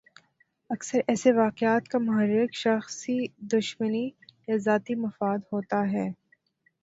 [0.69, 3.17] اکثر ایسے واقعات کا محرک شخصی
[3.51, 4.05] دشمنی
[4.47, 6.07] یا ذاتی مفاد ہوتا ہے۔